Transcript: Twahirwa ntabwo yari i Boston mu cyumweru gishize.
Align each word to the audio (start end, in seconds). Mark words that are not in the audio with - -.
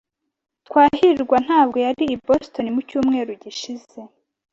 Twahirwa 0.67 1.37
ntabwo 1.45 1.77
yari 1.85 2.03
i 2.15 2.17
Boston 2.25 2.65
mu 2.75 2.81
cyumweru 2.89 3.31
gishize. 3.43 3.99